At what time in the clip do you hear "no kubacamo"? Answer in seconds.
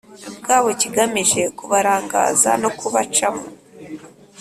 2.61-3.43